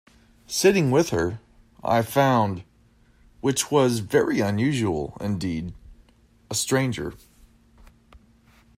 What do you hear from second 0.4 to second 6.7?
Sitting with her, I found— which was very unusual indeed— a